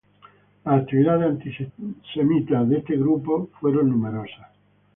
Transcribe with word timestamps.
Las 0.65 0.81
actividades 0.81 1.29
antisemitas 1.29 2.67
de 2.67 2.77
este 2.79 2.97
grupo 2.97 3.51
fueron 3.59 3.89
numerosas. 3.91 4.47